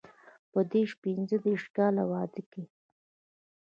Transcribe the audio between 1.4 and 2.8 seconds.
دېرش کاله واده کې.